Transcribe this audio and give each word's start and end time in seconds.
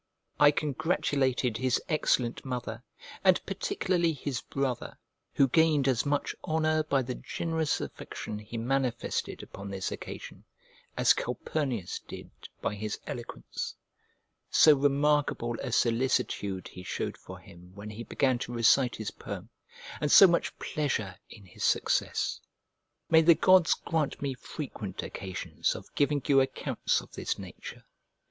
I 0.39 0.49
congratulated 0.49 1.57
his 1.57 1.79
excellent 1.87 2.43
mother, 2.43 2.81
and 3.23 3.39
particularly 3.45 4.13
his 4.13 4.41
brother, 4.41 4.97
who 5.35 5.47
gained 5.47 5.87
as 5.87 6.07
much 6.07 6.33
honour 6.43 6.81
by 6.81 7.03
the 7.03 7.13
generous 7.13 7.79
affection 7.79 8.39
he 8.39 8.57
manifested 8.57 9.43
upon 9.43 9.69
this 9.69 9.91
occasion 9.91 10.43
as 10.97 11.13
Calpurnius 11.13 11.99
did 12.07 12.31
by 12.63 12.73
his 12.73 12.99
eloquence; 13.05 13.75
so 14.49 14.75
remarkable 14.75 15.55
a 15.61 15.71
solicitude 15.71 16.69
he 16.69 16.81
showed 16.81 17.15
for 17.15 17.37
him 17.37 17.71
when 17.75 17.91
he 17.91 18.03
began 18.03 18.39
to 18.39 18.51
recite 18.53 18.95
his 18.95 19.11
poem, 19.11 19.51
and 19.99 20.11
so 20.11 20.25
much 20.25 20.57
pleasure 20.57 21.15
in 21.29 21.45
his 21.45 21.63
success. 21.63 22.39
May 23.11 23.21
the 23.21 23.35
gods 23.35 23.75
grant 23.75 24.19
me 24.19 24.33
frequent 24.33 25.03
occasions 25.03 25.75
of 25.75 25.93
giving 25.93 26.23
you 26.25 26.41
accounts 26.41 27.01
of 27.01 27.11
this 27.11 27.37
nature! 27.37 27.85